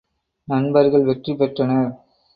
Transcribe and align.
நண்பர்கள் 0.47 1.03
வெற்றி 1.03 1.33
பெற்றனர். 1.33 1.91